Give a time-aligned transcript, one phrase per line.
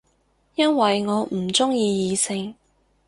[0.55, 2.55] 因為我唔鍾意異性